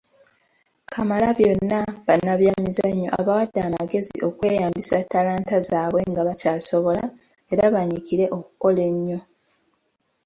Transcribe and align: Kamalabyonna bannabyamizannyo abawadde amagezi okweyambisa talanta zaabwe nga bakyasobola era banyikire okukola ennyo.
Kamalabyonna 0.93 1.79
bannabyamizannyo 2.07 3.09
abawadde 3.19 3.59
amagezi 3.67 4.15
okweyambisa 4.27 4.97
talanta 5.11 5.57
zaabwe 5.67 6.01
nga 6.09 6.21
bakyasobola 6.27 7.03
era 7.53 7.63
banyikire 7.75 8.25
okukola 8.37 8.81
ennyo. 8.91 9.19